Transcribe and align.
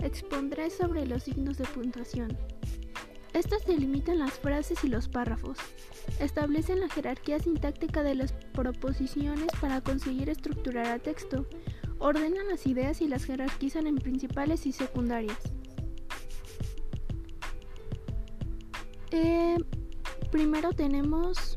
expondré 0.00 0.70
sobre 0.70 1.06
los 1.06 1.22
signos 1.22 1.58
de 1.58 1.64
puntuación. 1.64 2.36
Estos 3.32 3.66
delimitan 3.66 4.18
las 4.18 4.38
frases 4.38 4.84
y 4.84 4.88
los 4.88 5.08
párrafos. 5.08 5.58
Establecen 6.20 6.80
la 6.80 6.88
jerarquía 6.88 7.40
sintáctica 7.40 8.02
de 8.02 8.14
las 8.14 8.32
proposiciones 8.52 9.48
para 9.60 9.80
conseguir 9.80 10.28
estructurar 10.28 10.86
el 10.86 11.00
texto. 11.00 11.46
Ordenan 11.98 12.48
las 12.48 12.66
ideas 12.66 13.00
y 13.00 13.08
las 13.08 13.24
jerarquizan 13.24 13.86
en 13.86 13.96
principales 13.96 14.66
y 14.66 14.72
secundarias. 14.72 15.38
Eh, 19.10 19.56
primero 20.30 20.72
tenemos 20.72 21.56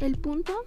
el 0.00 0.18
punto 0.18 0.62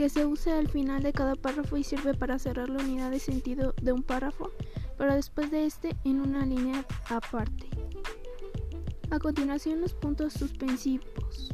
que 0.00 0.08
se 0.08 0.24
usa 0.24 0.56
al 0.56 0.66
final 0.66 1.02
de 1.02 1.12
cada 1.12 1.34
párrafo 1.34 1.76
y 1.76 1.84
sirve 1.84 2.14
para 2.14 2.38
cerrar 2.38 2.70
la 2.70 2.82
unidad 2.82 3.10
de 3.10 3.18
sentido 3.18 3.74
de 3.82 3.92
un 3.92 4.02
párrafo, 4.02 4.50
pero 4.96 5.14
después 5.14 5.50
de 5.50 5.66
este 5.66 5.94
en 6.04 6.22
una 6.22 6.46
línea 6.46 6.86
aparte. 7.10 7.68
A 9.10 9.18
continuación 9.18 9.82
los 9.82 9.92
puntos 9.92 10.32
suspensivos. 10.32 11.50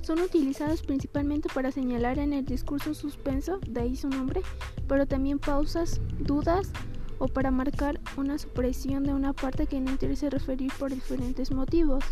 Son 0.00 0.20
utilizados 0.20 0.82
principalmente 0.82 1.48
para 1.52 1.72
señalar 1.72 2.20
en 2.20 2.32
el 2.32 2.44
discurso 2.44 2.94
suspenso, 2.94 3.58
de 3.68 3.80
ahí 3.80 3.96
su 3.96 4.08
nombre, 4.08 4.42
pero 4.86 5.08
también 5.08 5.40
pausas, 5.40 6.00
dudas 6.20 6.70
o 7.18 7.26
para 7.26 7.50
marcar 7.50 8.00
una 8.16 8.38
supresión 8.38 9.02
de 9.02 9.12
una 9.12 9.32
parte 9.32 9.66
que 9.66 9.80
no 9.80 9.90
interesa 9.90 10.30
referir 10.30 10.70
por 10.78 10.94
diferentes 10.94 11.50
motivos. 11.50 12.04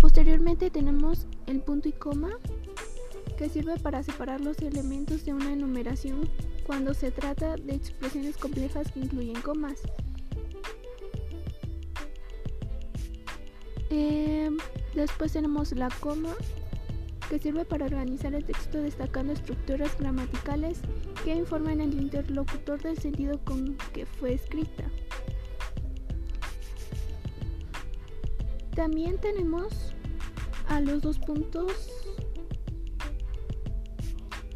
Posteriormente 0.00 0.70
tenemos 0.70 1.26
el 1.46 1.60
punto 1.60 1.90
y 1.90 1.92
coma, 1.92 2.30
que 3.38 3.48
sirve 3.48 3.78
para 3.78 4.02
separar 4.02 4.40
los 4.40 4.58
elementos 4.58 5.24
de 5.24 5.32
una 5.32 5.52
enumeración 5.52 6.28
cuando 6.66 6.92
se 6.92 7.12
trata 7.12 7.56
de 7.56 7.72
expresiones 7.72 8.36
complejas 8.36 8.90
que 8.90 8.98
incluyen 8.98 9.40
comas. 9.40 9.78
Eh, 13.90 14.50
después 14.94 15.32
tenemos 15.32 15.70
la 15.72 15.88
coma, 16.00 16.34
que 17.30 17.38
sirve 17.38 17.64
para 17.64 17.86
organizar 17.86 18.34
el 18.34 18.44
texto 18.44 18.82
destacando 18.82 19.32
estructuras 19.32 19.96
gramaticales 19.98 20.80
que 21.24 21.34
informan 21.36 21.80
al 21.80 21.94
interlocutor 21.94 22.82
del 22.82 22.98
sentido 22.98 23.38
con 23.44 23.76
que 23.94 24.04
fue 24.04 24.32
escrita. 24.34 24.84
También 28.74 29.18
tenemos 29.18 29.94
a 30.68 30.80
los 30.80 31.02
dos 31.02 31.18
puntos 31.18 31.90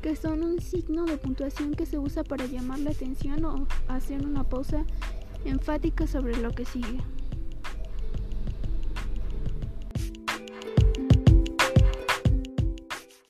que 0.02 0.16
son 0.16 0.42
un 0.42 0.60
signo 0.60 1.04
de 1.04 1.16
puntuación 1.16 1.74
que 1.74 1.86
se 1.86 1.96
usa 1.96 2.24
para 2.24 2.44
llamar 2.46 2.80
la 2.80 2.90
atención 2.90 3.44
o 3.44 3.68
hacer 3.86 4.26
una 4.26 4.42
pausa 4.42 4.84
enfática 5.44 6.08
sobre 6.08 6.36
lo 6.36 6.50
que 6.50 6.64
sigue. 6.64 6.98